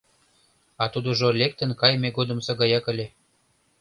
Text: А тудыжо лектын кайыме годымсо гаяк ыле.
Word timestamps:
А 0.81 0.83
тудыжо 0.93 1.27
лектын 1.39 1.71
кайыме 1.81 2.09
годымсо 2.17 2.51
гаяк 2.59 2.85
ыле. 2.91 3.07